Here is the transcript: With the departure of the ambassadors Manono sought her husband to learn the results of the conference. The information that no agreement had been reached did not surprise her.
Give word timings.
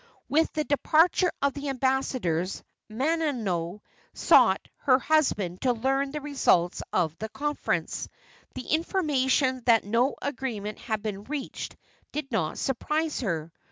With 0.27 0.51
the 0.53 0.63
departure 0.63 1.31
of 1.43 1.53
the 1.53 1.69
ambassadors 1.69 2.63
Manono 2.89 3.81
sought 4.15 4.67
her 4.77 4.97
husband 4.97 5.61
to 5.61 5.73
learn 5.73 6.09
the 6.09 6.21
results 6.21 6.81
of 6.91 7.15
the 7.19 7.29
conference. 7.29 8.09
The 8.55 8.63
information 8.65 9.61
that 9.67 9.83
no 9.83 10.15
agreement 10.19 10.79
had 10.79 11.03
been 11.03 11.25
reached 11.25 11.75
did 12.11 12.31
not 12.31 12.57
surprise 12.57 13.19
her. 13.19 13.53